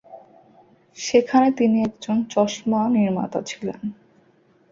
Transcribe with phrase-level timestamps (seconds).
[0.97, 3.79] সেখানে তিনি একজন চশমা নির্মাতা ছিলেন।